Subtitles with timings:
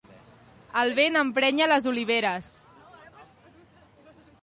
[0.83, 2.51] El vent emprenya les oliveres.